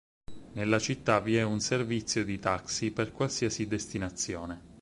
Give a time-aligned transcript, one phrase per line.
[0.53, 4.61] Nella città vi è un servizio di taxi per qualsiasi destinazione.